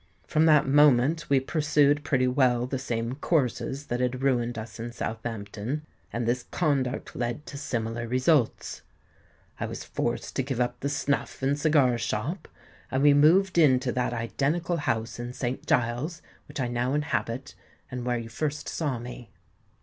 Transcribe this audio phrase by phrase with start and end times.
[0.25, 4.91] From that moment we pursued pretty well the same courses that had ruined us in
[4.91, 8.81] Southampton; and this conduct led to similar results.
[9.59, 12.47] I was forced to give up the snuff and cigar shop;
[12.89, 15.67] and we moved into that identical house in St.
[15.67, 17.53] Giles's which I now inhabit,
[17.91, 19.29] and where you first saw me."